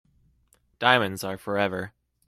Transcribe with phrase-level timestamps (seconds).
[0.79, 1.93] Diamonds are forever.